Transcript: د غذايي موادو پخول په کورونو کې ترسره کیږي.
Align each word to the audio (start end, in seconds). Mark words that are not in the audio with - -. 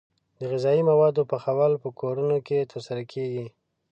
د 0.39 0.41
غذايي 0.51 0.81
موادو 0.91 1.21
پخول 1.31 1.71
په 1.83 1.89
کورونو 1.99 2.37
کې 2.47 2.69
ترسره 2.71 3.03
کیږي. 3.13 3.45